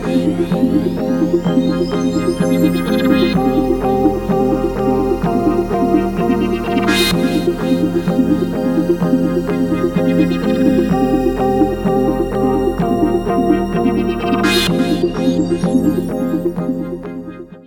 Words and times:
me. 0.00 0.21